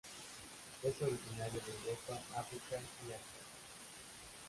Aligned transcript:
Es 0.81 0.99
originario 0.99 1.61
de 1.61 1.75
Europa, 1.91 2.19
África 2.35 2.75
y 3.07 3.11
Asia. 3.13 3.43